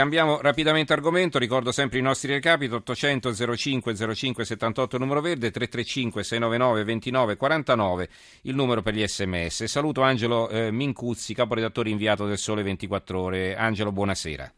cambiamo 0.00 0.40
rapidamente 0.40 0.94
argomento, 0.94 1.38
ricordo 1.38 1.72
sempre 1.72 1.98
i 1.98 2.00
nostri 2.00 2.32
recapiti 2.32 2.72
800 2.72 3.34
05 3.54 4.14
05 4.14 4.44
78 4.46 4.96
numero 4.96 5.20
verde 5.20 5.50
335 5.50 6.24
699 6.24 6.84
29 6.84 7.36
49 7.36 8.08
il 8.42 8.54
numero 8.54 8.80
per 8.80 8.94
gli 8.94 9.06
sms. 9.06 9.64
Saluto 9.64 10.00
Angelo 10.00 10.48
eh, 10.48 10.70
Mincuzzi, 10.70 11.34
caporedattore 11.34 11.90
inviato 11.90 12.24
del 12.24 12.38
Sole 12.38 12.62
24 12.62 13.20
Ore. 13.20 13.56
Angelo, 13.56 13.92
buonasera. 13.92 14.50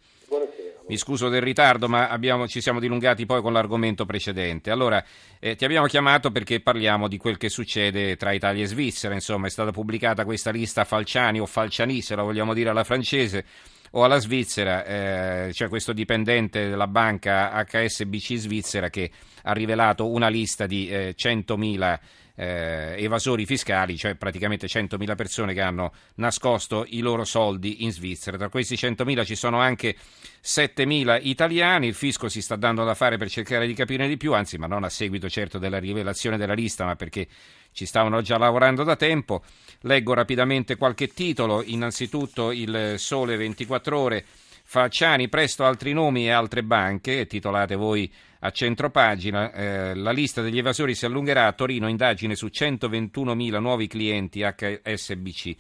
Mi 0.87 0.97
scuso 0.97 1.29
del 1.29 1.43
ritardo, 1.43 1.89
ma 1.89 2.09
abbiamo, 2.09 2.47
ci 2.47 2.61
siamo 2.61 2.79
dilungati 2.79 3.27
poi 3.27 3.43
con 3.43 3.53
l'argomento 3.53 4.07
precedente. 4.07 4.71
Allora, 4.71 5.05
eh, 5.41 5.57
ti 5.57 5.65
abbiamo 5.65 5.87
chiamato 5.87 6.31
perché 6.31 6.61
parliamo 6.61 7.09
di 7.09 7.17
quel 7.17 7.37
che 7.37 7.49
succede 7.49 8.15
tra 8.15 8.31
Italia 8.31 8.63
e 8.63 8.67
Svizzera. 8.67 9.13
Insomma, 9.13 9.49
è 9.49 9.51
stata 9.51 9.73
pubblicata 9.73 10.25
questa 10.25 10.53
lista 10.53 10.85
Falciani 10.85 11.41
o 11.41 11.47
Falciani, 11.47 12.01
se 12.01 12.15
la 12.15 12.23
vogliamo 12.23 12.55
dire 12.55 12.71
alla 12.71 12.85
francese, 12.85 13.45
o 13.93 14.05
alla 14.05 14.19
Svizzera. 14.19 14.85
Eh, 14.85 15.49
c'è 15.53 15.69
questo 15.69 15.93
dipendente 15.93 16.69
della 16.69 16.87
banca 16.87 17.65
HSBC 17.67 18.37
Svizzera 18.37 18.91
che 18.91 19.11
ha 19.43 19.53
rivelato 19.53 20.09
una 20.09 20.29
lista 20.29 20.67
di 20.67 20.89
eh, 20.89 21.15
100.000 21.17 21.99
eh, 22.35 22.95
evasori 22.99 23.45
fiscali, 23.45 23.97
cioè 23.97 24.15
praticamente 24.15 24.67
100.000 24.67 25.15
persone 25.15 25.55
che 25.55 25.61
hanno 25.61 25.93
nascosto 26.17 26.85
i 26.89 27.01
loro 27.01 27.25
soldi 27.25 27.85
in 27.85 27.93
Svizzera. 27.93 28.37
Tra 28.37 28.49
questi 28.49 28.75
100.000 28.75 29.25
ci 29.25 29.35
sono 29.35 29.61
anche 29.61 29.95
7.000 30.43 31.21
italiani, 31.23 31.89
il 31.89 31.95
fisco 31.95 32.29
si 32.29 32.41
sta 32.41 32.57
dando 32.57 32.85
da 32.85 32.95
fare 32.95 33.17
per 33.19 33.29
cercare 33.29 33.67
di 33.67 33.75
capire 33.75 34.09
di 34.09 34.17
più, 34.17 34.33
anzi 34.33 34.59
ma 34.59 34.67
non 34.67 34.85
a 34.85 34.89
seguito 34.89 35.29
certo 35.29 35.59
della 35.59 35.79
rivelazione 35.79 36.37
della 36.37 36.55
lista, 36.55 36.85
ma 36.85 36.97
perché 36.97 37.27
ci 37.73 37.87
stavano 37.87 38.23
già 38.23 38.39
lavorando 38.39 38.85
da 38.85 38.97
tempo. 38.97 39.43
Leggo 39.81 40.15
rapidamente 40.15 40.77
qualche 40.77 41.09
titolo, 41.09 41.63
innanzitutto 41.63 42.53
il 42.53 42.95
Sole 42.99 43.37
24 43.37 43.99
ore. 43.99 44.25
Falciani, 44.65 45.29
presto 45.29 45.65
altri 45.65 45.93
nomi 45.93 46.27
e 46.27 46.31
altre 46.31 46.63
banche, 46.63 47.27
titolate 47.27 47.75
voi 47.75 48.11
a 48.41 48.51
centropagina. 48.51 49.53
Eh, 49.53 49.95
la 49.95 50.13
lista 50.13 50.41
degli 50.41 50.59
evasori 50.59 50.95
si 50.95 51.05
allungherà 51.05 51.47
a 51.47 51.53
Torino, 51.53 51.89
indagine 51.89 52.35
su 52.35 52.47
121.000 52.47 53.59
nuovi 53.59 53.87
clienti 53.87 54.43
HSBC. 54.43 55.57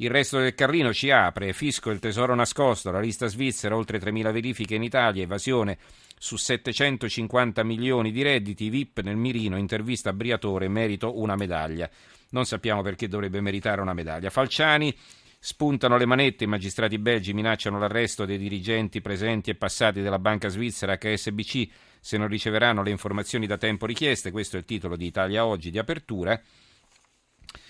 Il 0.00 0.10
resto 0.10 0.38
del 0.38 0.54
carrino 0.54 0.92
ci 0.92 1.10
apre, 1.10 1.52
fisco 1.52 1.90
il 1.90 1.98
tesoro 1.98 2.34
nascosto, 2.34 2.92
la 2.92 3.00
lista 3.00 3.26
svizzera, 3.26 3.74
oltre 3.74 3.98
3.000 3.98 4.32
verifiche 4.32 4.76
in 4.76 4.84
Italia, 4.84 5.24
evasione 5.24 5.76
su 6.16 6.36
750 6.36 7.64
milioni 7.64 8.12
di 8.12 8.22
redditi, 8.22 8.70
VIP 8.70 9.00
nel 9.00 9.16
mirino, 9.16 9.56
intervista 9.56 10.10
a 10.10 10.12
Briatore, 10.12 10.68
merito 10.68 11.18
una 11.18 11.34
medaglia. 11.34 11.90
Non 12.30 12.44
sappiamo 12.44 12.80
perché 12.82 13.08
dovrebbe 13.08 13.40
meritare 13.40 13.80
una 13.80 13.92
medaglia. 13.92 14.30
Falciani, 14.30 14.94
Spuntano 15.40 15.96
le 15.96 16.04
manette, 16.04 16.44
i 16.44 16.48
magistrati 16.48 16.98
belgi 16.98 17.32
minacciano 17.32 17.78
l'arresto 17.78 18.24
dei 18.24 18.38
dirigenti 18.38 19.00
presenti 19.00 19.50
e 19.50 19.54
passati 19.54 20.00
della 20.00 20.18
banca 20.18 20.48
svizzera 20.48 20.98
HSBC 20.98 21.68
se 22.00 22.16
non 22.16 22.26
riceveranno 22.26 22.82
le 22.82 22.90
informazioni 22.90 23.46
da 23.46 23.56
tempo 23.56 23.86
richieste. 23.86 24.32
Questo 24.32 24.56
è 24.56 24.58
il 24.58 24.64
titolo 24.64 24.96
di 24.96 25.06
Italia 25.06 25.46
Oggi 25.46 25.70
di 25.70 25.78
apertura. 25.78 26.40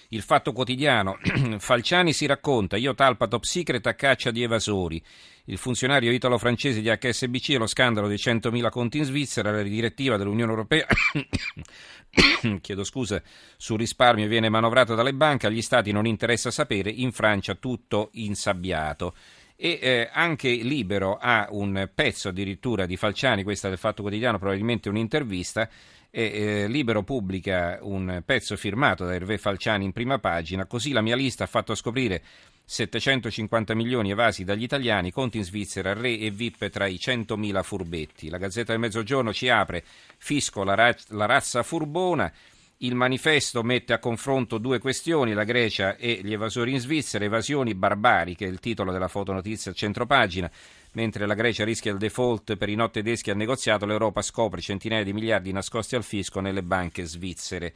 Il 0.08 0.22
fatto 0.22 0.52
quotidiano. 0.52 1.18
Falciani 1.58 2.12
si 2.12 2.26
racconta, 2.26 2.76
io 2.76 2.94
talpa 2.94 3.26
top 3.26 3.44
secret 3.44 3.86
a 3.86 3.94
caccia 3.94 4.30
di 4.30 4.42
evasori. 4.42 5.02
Il 5.44 5.58
funzionario 5.58 6.12
italo-francese 6.12 6.80
di 6.80 6.88
HSBC 6.88 7.50
e 7.50 7.58
lo 7.58 7.66
scandalo 7.66 8.08
dei 8.08 8.16
100.000 8.16 8.70
conti 8.70 8.98
in 8.98 9.04
Svizzera, 9.04 9.50
la 9.50 9.62
direttiva 9.62 10.16
dell'Unione 10.16 10.50
Europea 10.50 10.86
chiedo 12.60 12.84
scusa, 12.84 13.22
sul 13.56 13.78
risparmio 13.78 14.28
viene 14.28 14.48
manovrato 14.48 14.94
dalle 14.94 15.14
banche, 15.14 15.46
agli 15.46 15.62
stati 15.62 15.92
non 15.92 16.06
interessa 16.06 16.50
sapere, 16.50 16.90
in 16.90 17.12
Francia 17.12 17.54
tutto 17.54 18.10
insabbiato. 18.12 19.14
E 19.56 19.78
eh, 19.82 20.10
anche 20.12 20.48
Libero 20.48 21.16
ha 21.16 21.48
un 21.50 21.90
pezzo 21.92 22.28
addirittura 22.28 22.86
di 22.86 22.96
Falciani, 22.96 23.42
questa 23.42 23.68
del 23.68 23.78
Fatto 23.78 24.02
Quotidiano, 24.02 24.38
probabilmente 24.38 24.88
un'intervista, 24.88 25.68
e 26.10 26.22
eh, 26.22 26.68
Libero 26.68 27.02
pubblica 27.02 27.78
un 27.82 28.22
pezzo 28.24 28.56
firmato 28.56 29.04
da 29.04 29.14
Hervé 29.14 29.38
Falciani 29.38 29.84
in 29.84 29.92
prima 29.92 30.18
pagina, 30.18 30.66
così 30.66 30.92
la 30.92 31.02
mia 31.02 31.16
lista 31.16 31.44
ha 31.44 31.46
fatto 31.46 31.74
scoprire 31.74 32.22
750 32.64 33.74
milioni 33.74 34.10
evasi 34.10 34.44
dagli 34.44 34.62
italiani, 34.62 35.10
conti 35.10 35.38
in 35.38 35.44
Svizzera, 35.44 35.94
re 35.94 36.18
e 36.18 36.30
VIP 36.30 36.68
tra 36.68 36.86
i 36.86 36.96
100.000 36.96 37.62
furbetti. 37.62 38.28
La 38.28 38.36
Gazzetta 38.36 38.72
del 38.72 38.80
Mezzogiorno 38.80 39.32
ci 39.32 39.48
apre, 39.48 39.84
fisco 40.18 40.64
la, 40.64 40.74
ra- 40.74 40.96
la 41.08 41.24
razza 41.24 41.62
furbona, 41.62 42.30
il 42.78 42.94
manifesto 42.94 43.64
mette 43.64 43.92
a 43.92 43.98
confronto 43.98 44.58
due 44.58 44.78
questioni, 44.78 45.32
la 45.32 45.44
Grecia 45.44 45.96
e 45.96 46.20
gli 46.22 46.32
evasori 46.32 46.72
in 46.72 46.78
Svizzera, 46.78 47.24
evasioni 47.24 47.74
barbariche, 47.74 48.44
il 48.44 48.60
titolo 48.60 48.92
della 48.92 49.08
fotonotizia 49.08 49.72
a 49.72 49.74
centropagina. 49.74 50.50
Mentre 50.92 51.26
la 51.26 51.34
Grecia 51.34 51.64
rischia 51.64 51.90
il 51.90 51.98
default 51.98 52.56
per 52.56 52.68
i 52.68 52.76
not 52.76 52.92
tedeschi 52.92 53.30
al 53.30 53.36
negoziato, 53.36 53.84
l'Europa 53.84 54.22
scopre 54.22 54.60
centinaia 54.60 55.02
di 55.02 55.12
miliardi 55.12 55.50
nascosti 55.50 55.96
al 55.96 56.04
fisco 56.04 56.40
nelle 56.40 56.62
banche 56.62 57.04
svizzere. 57.04 57.74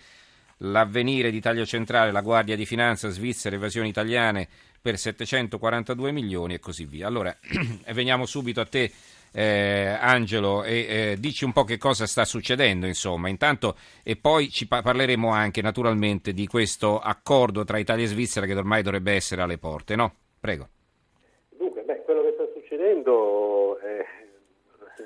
L'avvenire 0.59 1.33
d'Italia 1.33 1.65
Centrale, 1.65 2.13
la 2.13 2.21
Guardia 2.21 2.55
di 2.55 2.65
Finanza 2.65 3.09
svizzera, 3.09 3.57
evasioni 3.57 3.89
italiane 3.89 4.49
per 4.81 4.99
742 4.99 6.13
milioni 6.13 6.55
e 6.55 6.61
così 6.61 6.85
via. 6.85 7.09
Allora, 7.09 7.37
veniamo 7.93 8.25
subito 8.25 8.61
a 8.61 8.67
te. 8.67 8.91
Eh, 9.33 9.97
Angelo, 9.99 10.63
e 10.63 10.87
eh, 10.89 11.17
dici 11.19 11.45
un 11.45 11.53
po' 11.53 11.65
che 11.65 11.79
cosa 11.79 12.07
sta 12.07 12.25
succedendo, 12.25 12.87
insomma, 12.87 13.29
intanto 13.29 13.77
e 14.05 14.17
poi 14.17 14.51
ci 14.51 14.69
pa- 14.69 14.83
parleremo 14.83 15.31
anche 15.31 15.63
naturalmente 15.63 16.33
di 16.33 16.47
questo 16.47 16.99
accordo 16.99 17.65
tra 17.65 17.79
Italia 17.79 18.05
e 18.05 18.09
Svizzera 18.09 18.47
che 18.47 18.55
ormai 18.55 18.83
dovrebbe 18.83 19.13
essere 19.13 19.41
alle 19.41 19.59
porte, 19.59 19.97
no? 19.97 20.15
Prego. 20.39 20.69
Dunque, 21.49 21.83
beh, 21.83 22.03
quello 22.03 22.23
che 22.23 22.33
sta 22.35 22.45
succedendo, 22.53 23.79
eh, 23.81 24.05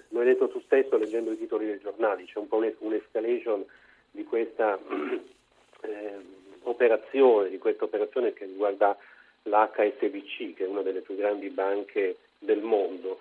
lo 0.08 0.20
hai 0.20 0.26
detto 0.26 0.48
tu 0.48 0.60
stesso 0.62 0.96
leggendo 0.96 1.30
i 1.30 1.38
titoli 1.38 1.66
dei 1.66 1.78
giornali, 1.78 2.24
c'è 2.24 2.38
un 2.38 2.48
po' 2.48 2.56
un'escalation 2.56 3.64
di 4.10 4.24
questa 4.24 4.78
eh, 5.82 6.18
operazione, 6.62 7.50
di 7.50 7.58
questa 7.58 7.84
operazione 7.84 8.32
che 8.32 8.46
riguarda 8.46 8.96
l'HSBC, 9.42 10.54
che 10.54 10.64
è 10.64 10.66
una 10.66 10.82
delle 10.82 11.00
più 11.00 11.16
grandi 11.16 11.48
banche 11.50 12.16
del 12.38 12.62
mondo. 12.62 13.20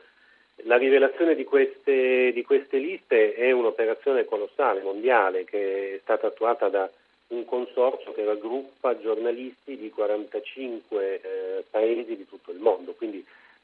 La 0.64 0.78
rivelazione 0.78 1.36
di 1.36 1.44
queste, 1.44 2.32
di 2.34 2.44
queste 2.44 2.78
liste 2.78 3.34
è 3.34 3.52
un'operazione 3.52 4.26
colossale, 4.26 4.82
mondiale, 4.82 5.44
che 5.44 5.96
è 5.96 6.00
stata 6.02 6.28
attuata 6.28 6.70
da 6.70 6.90
un 7.28 7.46
consorzio 7.46 8.14
che 8.14 8.24
raggruppa 8.24 9.00
giornalisti 9.00 9.78
di 9.78 9.90
45 9.90 11.22
eh, 11.22 11.64
paesi 11.70 12.16
di 12.16 12.28
tutto 12.28 12.52
il 12.52 12.60
mondo, 12.60 12.94
quindi 12.94 13.24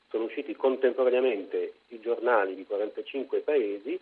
sono 0.09 0.25
usciti 0.25 0.55
contemporaneamente 0.55 1.73
i 1.89 1.99
giornali 1.99 2.55
di 2.55 2.65
45 2.65 3.39
paesi 3.39 3.99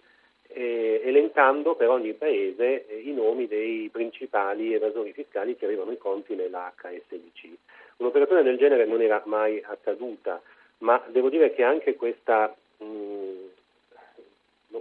eh, 0.48 1.02
elencando 1.04 1.76
per 1.76 1.90
ogni 1.90 2.14
paese 2.14 2.88
eh, 2.88 2.98
i 2.98 3.14
nomi 3.14 3.48
dei 3.48 3.90
principali 3.90 4.74
evasori 4.74 5.14
fiscali 5.14 5.56
che 5.56 5.66
avevano 5.66 5.92
i 5.92 5.98
conti 5.98 6.36
nell'HSBC. 6.36 7.50
Un'operazione 7.98 8.44
del 8.44 8.58
genere 8.58 8.86
non 8.86 9.02
era 9.02 9.22
mai 9.26 9.62
accaduta, 9.64 10.42
ma 10.80 11.04
devo 11.10 11.30
dire 11.30 11.54
che 11.54 11.64
anche 11.64 11.96
questa 11.96 12.54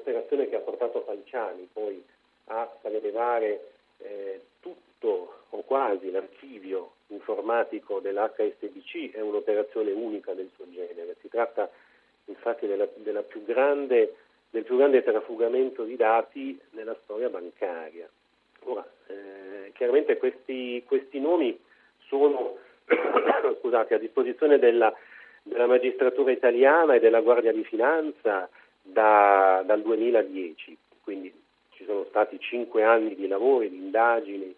l'operazione 0.08 0.48
che 0.48 0.56
ha 0.56 0.60
portato 0.60 1.02
Falciani 1.02 1.68
poi 1.72 2.02
a 2.46 2.68
sollevare 2.80 3.72
eh, 3.98 4.40
tutto 4.60 5.42
o 5.50 5.62
quasi 5.62 6.10
l'archivio 6.10 6.92
informatico 7.08 8.00
dell'HSBC 8.00 9.12
è 9.12 9.20
un'operazione 9.20 9.92
unica 9.92 10.32
del 10.32 10.50
suo 10.54 10.64
genere. 10.70 11.16
Si 11.20 11.28
tratta 11.28 11.70
infatti 12.26 12.66
della, 12.66 12.88
della 12.96 13.22
più 13.22 13.44
grande 13.44 14.14
del 14.50 14.64
più 14.64 14.78
grande 14.78 15.02
trafugamento 15.02 15.84
di 15.84 15.94
dati 15.94 16.58
nella 16.70 16.96
storia 17.02 17.28
bancaria. 17.28 18.08
Ora, 18.60 18.86
eh, 19.08 19.72
chiaramente 19.74 20.16
questi, 20.16 20.82
questi, 20.86 21.20
nomi 21.20 21.58
sono 22.06 22.56
scusate, 23.60 23.92
a 23.92 23.98
disposizione 23.98 24.58
della, 24.58 24.90
della, 25.42 25.66
magistratura 25.66 26.30
italiana 26.32 26.94
e 26.94 26.98
della 26.98 27.20
Guardia 27.20 27.52
di 27.52 27.62
Finanza 27.64 28.48
da, 28.92 29.62
dal 29.64 29.82
2010, 29.82 30.76
quindi 31.02 31.32
ci 31.70 31.84
sono 31.84 32.04
stati 32.08 32.38
cinque 32.40 32.82
anni 32.82 33.14
di 33.14 33.28
lavori, 33.28 33.70
di 33.70 33.76
indagini, 33.76 34.54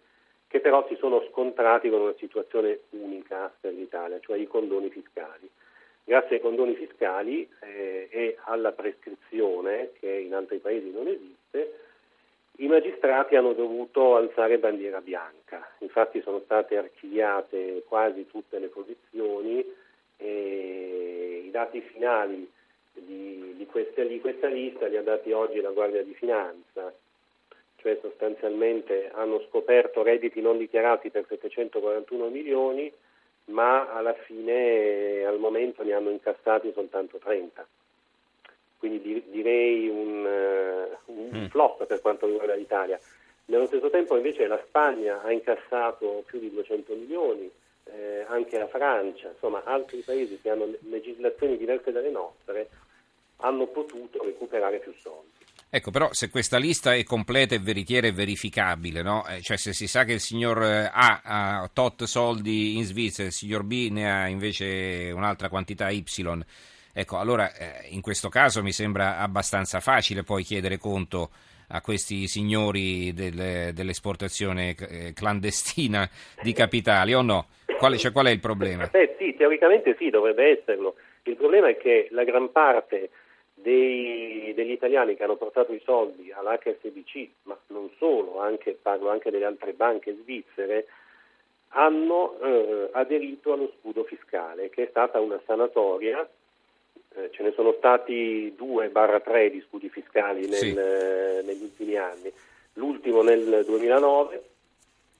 che 0.47 0.59
però 0.59 0.85
si 0.87 0.95
sono 0.95 1.23
scontrati 1.29 1.89
con 1.89 2.01
una 2.01 2.15
situazione 2.17 2.81
unica 2.89 3.51
per 3.59 3.73
l'Italia, 3.73 4.19
cioè 4.19 4.37
i 4.37 4.47
condoni 4.47 4.89
fiscali. 4.89 5.49
Grazie 6.03 6.37
ai 6.37 6.41
condoni 6.41 6.75
fiscali 6.75 7.47
eh, 7.61 8.07
e 8.09 8.37
alla 8.45 8.71
prescrizione, 8.71 9.91
che 9.99 10.09
in 10.09 10.33
altri 10.33 10.57
paesi 10.57 10.91
non 10.91 11.07
esiste, 11.07 11.79
i 12.57 12.67
magistrati 12.67 13.35
hanno 13.35 13.53
dovuto 13.53 14.15
alzare 14.15 14.57
bandiera 14.57 14.99
bianca. 14.99 15.67
Infatti 15.79 16.21
sono 16.21 16.41
state 16.43 16.77
archiviate 16.77 17.83
quasi 17.87 18.27
tutte 18.27 18.59
le 18.59 18.67
posizioni 18.67 19.65
e 20.17 21.43
i 21.45 21.51
dati 21.51 21.81
finali 21.81 22.49
di, 22.93 23.55
di, 23.57 23.65
queste, 23.65 24.07
di 24.07 24.19
questa 24.19 24.47
lista 24.47 24.87
li 24.87 24.97
ha 24.97 25.01
dati 25.01 25.31
oggi 25.31 25.61
la 25.61 25.71
Guardia 25.71 26.03
di 26.03 26.13
Finanza, 26.13 26.93
cioè 27.77 27.97
sostanzialmente 28.01 29.09
hanno 29.13 29.43
scoperto 29.49 30.03
redditi 30.03 30.41
non 30.41 30.57
dichiarati 30.57 31.09
per 31.09 31.25
741 31.27 32.29
milioni, 32.29 32.91
ma 33.45 33.91
alla 33.91 34.13
fine 34.13 35.23
al 35.25 35.39
momento 35.39 35.83
ne 35.83 35.93
hanno 35.93 36.09
incassati 36.09 36.71
soltanto 36.73 37.17
30. 37.17 37.67
direi 38.79 39.87
un, 39.87 40.25
uh, 40.25 41.11
un 41.11 41.29
mm. 41.43 41.45
flop 41.47 41.85
per 41.85 42.01
quanto 42.01 42.27
riguarda 42.27 42.55
l'Italia. 42.55 42.99
Nello 43.45 43.65
stesso 43.65 43.89
tempo 43.89 44.15
invece 44.15 44.47
la 44.47 44.61
Spagna 44.65 45.21
ha 45.23 45.31
incassato 45.31 46.23
più 46.25 46.39
di 46.39 46.51
200 46.51 46.93
milioni, 46.93 47.51
eh, 47.93 48.25
anche 48.27 48.57
la 48.57 48.67
Francia, 48.67 49.29
insomma 49.29 49.63
altri 49.63 49.99
paesi 49.99 50.39
che 50.41 50.49
hanno 50.49 50.73
legislazioni 50.89 51.57
diverse 51.57 51.91
dalle 51.91 52.11
nostre 52.11 52.69
hanno 53.37 53.67
potuto 53.67 54.23
recuperare 54.23 54.79
più 54.79 54.93
soldi. 54.99 55.29
Ecco, 55.73 55.89
però 55.89 56.09
se 56.11 56.29
questa 56.29 56.57
lista 56.57 56.93
è 56.93 57.03
completa 57.03 57.55
e 57.55 57.59
veritiera 57.59 58.05
e 58.05 58.11
verificabile, 58.11 59.01
no? 59.01 59.25
eh, 59.25 59.41
cioè 59.41 59.55
se 59.55 59.71
si 59.71 59.87
sa 59.87 60.03
che 60.03 60.11
il 60.13 60.19
signor 60.19 60.61
eh, 60.61 60.89
A 60.91 61.21
ha 61.23 61.69
tot 61.71 62.03
soldi 62.03 62.75
in 62.75 62.83
Svizzera, 62.83 63.29
il 63.29 63.33
signor 63.33 63.63
B 63.63 63.87
ne 63.89 64.11
ha 64.11 64.27
invece 64.27 65.11
un'altra 65.15 65.47
quantità 65.47 65.89
Y, 65.89 66.03
ecco, 66.91 67.17
allora 67.19 67.53
eh, 67.55 67.87
in 67.87 68.01
questo 68.01 68.27
caso 68.27 68.61
mi 68.61 68.73
sembra 68.73 69.19
abbastanza 69.19 69.79
facile 69.79 70.23
poi 70.23 70.43
chiedere 70.43 70.77
conto 70.77 71.29
a 71.71 71.81
questi 71.81 72.27
signori 72.27 73.13
del, 73.13 73.73
dell'esportazione 73.73 74.75
eh, 74.77 75.13
clandestina 75.13 76.09
di 76.41 76.53
capitali 76.53 77.13
o 77.13 77.21
no? 77.21 77.47
Qual, 77.77 77.97
cioè, 77.97 78.11
qual 78.11 78.27
è 78.27 78.31
il 78.31 78.39
problema? 78.39 78.89
Eh 78.91 79.15
sì, 79.17 79.35
teoricamente 79.35 79.95
sì, 79.97 80.09
dovrebbe 80.09 80.59
esserlo. 80.59 80.95
Il 81.23 81.35
problema 81.35 81.67
è 81.67 81.77
che 81.77 82.07
la 82.11 82.23
gran 82.23 82.51
parte 82.51 83.09
dei, 83.53 84.53
degli 84.55 84.71
italiani 84.71 85.15
che 85.15 85.23
hanno 85.23 85.35
portato 85.35 85.73
i 85.73 85.81
soldi 85.83 86.31
all'HSBC, 86.31 87.29
ma 87.43 87.57
non 87.67 87.89
solo, 87.97 88.39
anche, 88.39 88.77
parlo 88.79 89.09
anche 89.09 89.31
delle 89.31 89.45
altre 89.45 89.73
banche 89.73 90.15
svizzere, 90.21 90.87
hanno 91.69 92.37
eh, 92.41 92.89
aderito 92.93 93.53
allo 93.53 93.71
scudo 93.79 94.03
fiscale, 94.03 94.69
che 94.69 94.83
è 94.83 94.87
stata 94.89 95.19
una 95.19 95.39
sanatoria. 95.45 96.27
Eh, 97.15 97.29
ce 97.31 97.43
ne 97.43 97.51
sono 97.53 97.73
stati 97.77 98.55
2-3 98.57 99.51
di 99.51 99.63
scudi 99.67 99.89
fiscali 99.89 100.47
nel, 100.47 100.59
sì. 100.59 100.73
eh, 100.73 101.41
negli 101.43 101.63
ultimi 101.63 101.95
anni, 101.97 102.31
l'ultimo 102.73 103.21
nel 103.21 103.63
2009. 103.65 104.43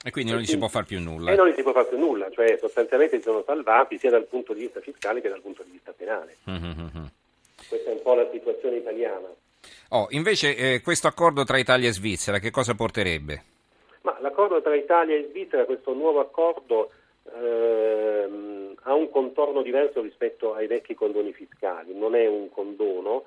E 0.04 0.10
quindi 0.10 0.32
non 0.32 0.42
gli 0.42 0.46
si 0.46 0.58
può 0.58 0.68
fare 0.68 0.86
più 0.86 1.00
nulla. 1.00 1.32
E 1.32 1.36
non 1.36 1.48
gli 1.48 1.54
si 1.54 1.62
può 1.62 1.74
fare 1.74 1.88
più 1.88 2.00
nulla, 2.00 2.30
cioè 2.32 2.58
sostanzialmente 2.60 3.18
si 3.18 3.24
sono 3.24 3.44
salvati 3.46 4.00
sia 4.00 4.10
dal 4.10 4.26
punto 4.26 4.54
di 4.54 4.62
vista 4.62 4.80
fiscale 4.80 5.22
che 5.22 5.30
dal 5.30 5.42
punto 5.42 5.64
di 5.64 5.72
vista 5.72 5.92
penale. 5.92 6.38
Mm-hmm. 6.50 7.06
Questa 7.68 7.90
è 7.90 7.94
un 7.94 8.02
po' 8.02 8.16
la 8.16 8.28
situazione 8.32 8.78
italiana. 8.78 9.28
Oh, 9.90 10.08
invece 10.12 10.56
eh, 10.56 10.82
questo 10.82 11.08
accordo 11.08 11.44
tra 11.44 11.58
Italia 11.58 11.90
e 11.90 11.94
Svizzera 11.94 12.40
che 12.40 12.50
cosa 12.50 12.74
porterebbe? 12.74 13.44
Ma 14.04 14.18
l'accordo 14.22 14.62
tra 14.62 14.76
Italia 14.76 15.16
e 15.16 15.28
Svizzera, 15.30 15.66
questo 15.66 15.94
nuovo 15.94 16.22
accordo, 16.22 16.92
contorno 19.22 19.62
diverso 19.62 20.02
rispetto 20.02 20.56
ai 20.56 20.66
vecchi 20.66 20.96
condoni 20.96 21.32
fiscali. 21.32 21.96
Non 21.96 22.16
è 22.16 22.26
un 22.26 22.50
condono, 22.50 23.26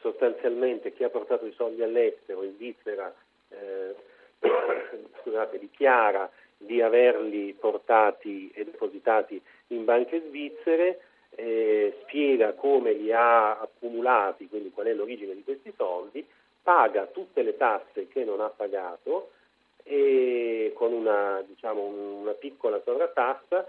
sostanzialmente 0.00 0.94
chi 0.94 1.04
ha 1.04 1.10
portato 1.10 1.44
i 1.44 1.52
soldi 1.52 1.82
all'estero 1.82 2.42
in 2.42 2.54
Svizzera 2.54 3.14
eh, 3.50 3.94
dichiara 5.60 6.30
di 6.56 6.80
averli 6.80 7.52
portati 7.52 8.50
e 8.54 8.64
depositati 8.64 9.40
in 9.68 9.84
banche 9.84 10.22
svizzere 10.26 11.00
eh, 11.34 11.98
spiega 12.02 12.54
come 12.54 12.92
li 12.92 13.12
ha 13.12 13.60
accumulati, 13.60 14.48
quindi 14.48 14.70
qual 14.70 14.86
è 14.86 14.94
l'origine 14.94 15.34
di 15.34 15.44
questi 15.44 15.70
soldi, 15.76 16.26
paga 16.62 17.04
tutte 17.06 17.42
le 17.42 17.58
tasse 17.58 18.08
che 18.08 18.24
non 18.24 18.40
ha 18.40 18.48
pagato 18.48 19.32
e 19.82 20.72
con 20.74 20.94
una, 20.94 21.42
diciamo, 21.46 21.82
una 21.82 22.32
piccola 22.32 22.80
sovrattassa 22.82 23.66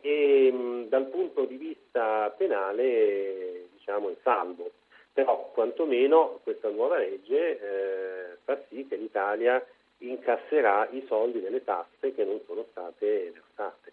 e 0.00 0.52
mh, 0.52 0.88
dal 0.88 1.06
punto 1.06 1.44
di 1.44 1.56
vista 1.56 2.32
penale 2.36 3.68
diciamo, 3.72 4.10
è 4.10 4.16
salvo. 4.22 4.70
Però 5.12 5.50
quantomeno 5.52 6.40
questa 6.42 6.68
nuova 6.68 6.98
legge 6.98 7.58
eh, 7.58 8.36
fa 8.44 8.58
sì 8.68 8.86
che 8.88 8.96
l'Italia 8.96 9.64
incasserà 9.98 10.88
i 10.92 11.04
soldi 11.06 11.40
delle 11.40 11.64
tasse 11.64 12.14
che 12.14 12.24
non 12.24 12.40
sono 12.46 12.64
state 12.70 13.32
versate. 13.32 13.92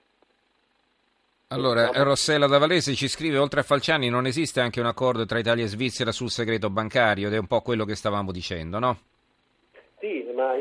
Allora, 1.49 1.89
Rossella 2.03 2.45
Davalese 2.45 2.93
ci 2.93 3.07
scrive, 3.07 3.37
oltre 3.37 3.61
a 3.61 3.63
Falciani 3.63 4.09
non 4.09 4.25
esiste 4.25 4.59
anche 4.59 4.81
un 4.81 4.85
accordo 4.85 5.25
tra 5.25 5.39
Italia 5.39 5.63
e 5.63 5.67
Svizzera 5.67 6.11
sul 6.11 6.29
segreto 6.29 6.69
bancario 6.69 7.27
ed 7.27 7.33
è 7.33 7.37
un 7.37 7.47
po' 7.47 7.61
quello 7.61 7.85
che 7.85 7.95
stavamo 7.95 8.33
dicendo, 8.33 8.79
no? 8.79 8.97
Sì, 9.99 10.29
ma 10.35 10.53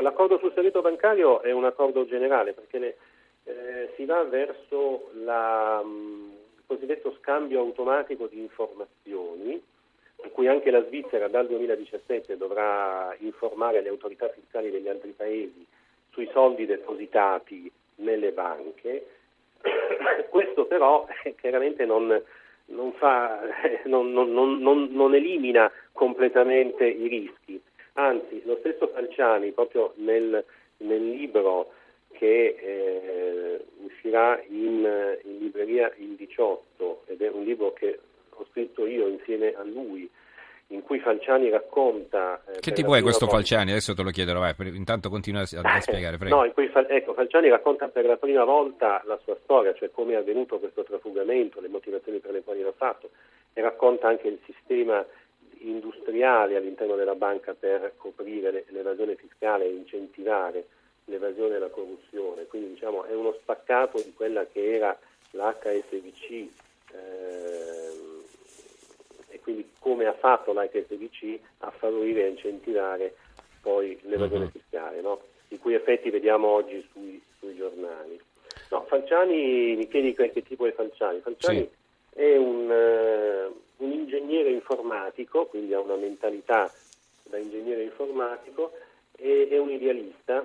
l'accordo 0.00 0.38
sul 0.38 0.52
segreto 0.52 0.82
bancario 0.82 1.42
è 1.42 1.52
un 1.52 1.64
accordo 1.64 2.04
generale 2.06 2.52
perché 2.54 2.78
ne, 2.78 2.96
eh, 3.44 3.92
si 3.96 4.04
va 4.04 4.22
verso 4.24 5.10
la, 5.14 5.82
mh, 5.82 6.32
il 6.56 6.62
cosiddetto 6.66 7.16
scambio 7.20 7.60
automatico 7.60 8.26
di 8.26 8.40
informazioni, 8.40 9.60
per 10.16 10.30
cui 10.32 10.46
anche 10.46 10.70
la 10.70 10.84
Svizzera 10.86 11.28
dal 11.28 11.48
2017 11.48 12.36
dovrà 12.36 13.14
informare 13.18 13.82
le 13.82 13.88
autorità 13.88 14.28
fiscali 14.28 14.70
degli 14.70 14.88
altri 14.88 15.10
paesi 15.10 15.66
sui 16.10 16.28
soldi 16.32 16.66
depositati 16.66 17.70
nelle 17.96 18.30
banche. 18.32 19.06
Questo 20.28 20.66
però 20.66 21.06
eh, 21.24 21.34
chiaramente 21.34 21.84
non, 21.84 22.22
non, 22.66 22.92
fa, 22.92 23.40
non, 23.84 24.12
non, 24.12 25.14
elimina 25.14 25.70
completamente 25.92 26.86
i 26.86 27.08
rischi, 27.08 27.60
anzi 27.94 28.42
lo 28.44 28.56
stesso 28.60 28.88
Falciani 28.88 29.50
proprio 29.52 29.92
nel, 29.96 30.44
nel 30.78 31.08
libro 31.10 31.72
che 32.22 32.54
eh, 32.56 33.64
uscirà 33.82 34.40
in, 34.46 35.18
in 35.24 35.38
libreria 35.38 35.92
il 35.96 36.14
18 36.14 37.02
ed 37.06 37.20
è 37.20 37.28
un 37.28 37.42
libro 37.42 37.72
che 37.72 37.98
ho 38.30 38.46
scritto 38.52 38.86
io 38.86 39.08
insieme 39.08 39.52
a 39.54 39.64
lui 39.64 40.08
in 40.68 40.82
cui 40.82 41.00
Falciani 41.00 41.50
racconta... 41.50 42.40
Eh, 42.46 42.60
che 42.60 42.70
tipo 42.70 42.94
è 42.94 43.02
questo 43.02 43.26
volta... 43.26 43.40
Falciani? 43.40 43.72
Adesso 43.72 43.94
te 43.94 44.02
lo 44.04 44.10
chiederò, 44.10 44.38
vai, 44.38 44.54
intanto 44.72 45.10
continua 45.10 45.40
a, 45.40 45.60
a 45.62 45.80
spiegare, 45.82 46.16
prego. 46.16 46.36
No, 46.36 46.44
in 46.44 46.52
cui 46.52 46.70
ecco, 46.72 47.12
Falciani 47.12 47.48
racconta 47.48 47.88
per 47.88 48.06
la 48.06 48.16
prima 48.16 48.44
volta 48.44 49.02
la 49.04 49.18
sua 49.24 49.36
storia, 49.42 49.74
cioè 49.74 49.90
come 49.90 50.12
è 50.12 50.16
avvenuto 50.16 50.60
questo 50.60 50.84
trafugamento, 50.84 51.60
le 51.60 51.68
motivazioni 51.68 52.20
per 52.20 52.30
le 52.30 52.42
quali 52.42 52.62
l'ha 52.62 52.72
fatto, 52.72 53.10
e 53.52 53.60
racconta 53.60 54.06
anche 54.06 54.28
il 54.28 54.38
sistema 54.46 55.04
industriale 55.58 56.54
all'interno 56.54 56.94
della 56.94 57.16
banca 57.16 57.52
per 57.52 57.94
coprire 57.96 58.64
l'evasione 58.68 59.16
fiscale 59.16 59.64
e 59.64 59.72
incentivare 59.72 60.66
l'evasione 61.06 61.56
e 61.56 61.58
la 61.58 61.68
corruzione. 61.68 62.46
Quindi 62.46 62.70
diciamo 62.70 63.04
è 63.04 63.14
uno 63.14 63.34
spaccato 63.40 64.00
di 64.00 64.12
quella 64.12 64.46
che 64.46 64.72
era 64.72 64.98
l'HSBC. 65.30 66.48
Eh, 66.92 67.80
quindi 69.42 69.70
come 69.80 70.06
ha 70.06 70.12
fatto 70.12 70.52
l'HSBC 70.52 71.38
a 71.58 71.70
favorire 71.70 72.24
e 72.24 72.28
incentivare 72.28 73.14
poi 73.60 73.98
l'evasione 74.02 74.44
uh-huh. 74.44 74.50
fiscale, 74.50 75.00
no? 75.00 75.20
i 75.48 75.58
cui 75.58 75.74
effetti 75.74 76.10
vediamo 76.10 76.48
oggi 76.48 76.86
sui, 76.92 77.20
sui 77.38 77.54
giornali. 77.54 78.20
No, 78.70 78.84
Falciani, 78.88 79.76
mi 79.76 79.88
chiedi 79.88 80.14
che 80.14 80.42
tipo 80.42 80.66
è 80.66 80.72
Falciani? 80.72 81.20
Falciani 81.20 81.60
sì. 81.60 82.18
è 82.18 82.36
un, 82.36 82.68
uh, 82.68 83.84
un 83.84 83.92
ingegnere 83.92 84.50
informatico, 84.50 85.46
quindi 85.46 85.74
ha 85.74 85.80
una 85.80 85.96
mentalità 85.96 86.72
da 87.24 87.38
ingegnere 87.38 87.82
informatico, 87.82 88.72
e 89.16 89.48
è 89.50 89.58
un 89.58 89.70
idealista 89.70 90.44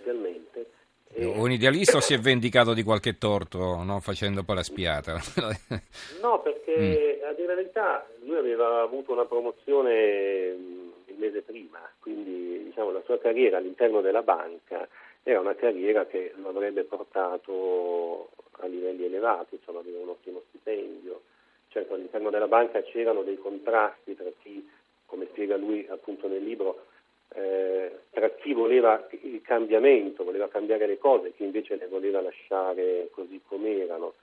sostanzialmente 0.00 0.78
un 1.12 1.50
idealista 1.50 1.96
o 1.96 2.00
si 2.00 2.14
è 2.14 2.18
vendicato 2.18 2.72
di 2.72 2.84
qualche 2.84 3.18
torto 3.18 3.82
no? 3.82 3.98
facendo 3.98 4.44
poi 4.44 4.54
la 4.54 4.62
spiata? 4.62 5.18
no, 6.22 6.40
perché 6.40 7.20
mm. 7.20 7.28
a 7.28 7.32
dire 7.32 7.46
la 7.48 7.54
verità 7.54 8.06
lui 8.24 8.36
aveva 8.36 8.82
avuto 8.82 9.10
una 9.10 9.24
promozione 9.24 10.52
mm, 10.52 10.88
il 11.06 11.16
mese 11.18 11.42
prima, 11.42 11.80
quindi 11.98 12.62
diciamo, 12.62 12.92
la 12.92 13.02
sua 13.04 13.18
carriera 13.18 13.56
all'interno 13.56 14.00
della 14.00 14.22
banca 14.22 14.86
era 15.24 15.40
una 15.40 15.56
carriera 15.56 16.06
che 16.06 16.32
lo 16.36 16.50
avrebbe 16.50 16.84
portato 16.84 18.30
a 18.60 18.66
livelli 18.66 19.04
elevati, 19.04 19.56
insomma 19.56 19.80
aveva 19.80 19.98
un 19.98 20.10
ottimo 20.10 20.42
stipendio. 20.48 21.22
Certo 21.70 21.94
all'interno 21.94 22.30
della 22.30 22.48
banca 22.48 22.82
c'erano 22.82 23.22
dei 23.22 23.36
contrasti 23.36 24.14
tra 24.14 24.30
chi, 24.42 24.66
come 25.06 25.26
spiega 25.30 25.56
lui 25.56 25.84
appunto 25.90 26.28
nel 26.28 26.44
libro, 26.44 26.86
eh, 27.34 28.00
tra 28.10 28.30
chi 28.30 28.52
voleva 28.52 29.06
il 29.22 29.40
cambiamento, 29.42 30.24
voleva 30.24 30.48
cambiare 30.48 30.86
le 30.86 30.98
cose, 30.98 31.32
chi 31.32 31.44
invece 31.44 31.76
le 31.76 31.86
voleva 31.86 32.20
lasciare 32.20 33.08
così 33.12 33.40
come 33.46 33.82
erano. 33.82 34.14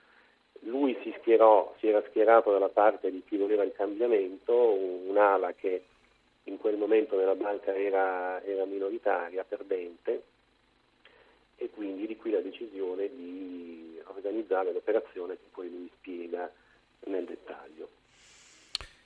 Lui 0.62 0.96
si, 1.02 1.14
schierò, 1.18 1.74
si 1.78 1.88
era 1.88 2.02
schierato 2.08 2.50
dalla 2.50 2.68
parte 2.68 3.10
di 3.10 3.22
chi 3.26 3.36
voleva 3.36 3.62
il 3.62 3.72
cambiamento, 3.72 4.54
un'ala 4.54 5.52
che 5.52 5.84
in 6.44 6.58
quel 6.58 6.76
momento 6.76 7.16
nella 7.16 7.34
banca 7.34 7.74
era, 7.74 8.42
era 8.42 8.64
minoritaria, 8.64 9.44
perdente, 9.44 10.22
e 11.56 11.70
quindi 11.70 12.06
di 12.06 12.16
qui 12.16 12.30
la 12.30 12.40
decisione 12.40 13.08
di 13.08 14.00
organizzare 14.04 14.72
l'operazione 14.72 15.34
che 15.34 15.46
poi 15.50 15.68
lui 15.68 15.90
spiega 15.98 16.50
nel 17.06 17.24
dettaglio. 17.24 17.97